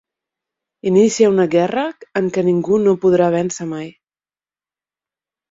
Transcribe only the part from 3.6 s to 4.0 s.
mai?